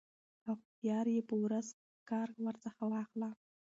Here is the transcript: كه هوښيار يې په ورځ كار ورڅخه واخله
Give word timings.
كه 0.43 0.51
هوښيار 0.57 1.05
يې 1.15 1.21
په 1.29 1.35
ورځ 1.43 1.67
كار 2.09 2.27
ورڅخه 2.45 2.85
واخله 2.93 3.29